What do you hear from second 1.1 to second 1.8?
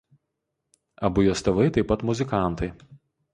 jos tėvai